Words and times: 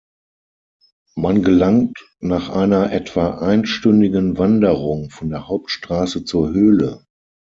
Man 1.15 1.43
gelangt 1.43 1.99
nach 2.21 2.49
einer 2.49 2.91
etwa 2.91 3.37
einstündigen 3.37 4.39
Wanderung 4.39 5.11
von 5.11 5.29
der 5.29 5.47
Hauptstraße 5.47 6.25
zur 6.25 6.49
Höhle. 6.53 7.05